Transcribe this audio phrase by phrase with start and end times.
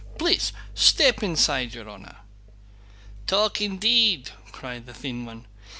[0.17, 2.15] "Please step inside, your honor!"
[3.27, 5.45] "Talk indeed!" cried the thin one.